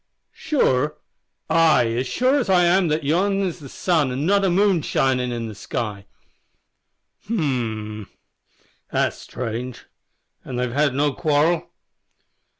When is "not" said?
4.25-4.41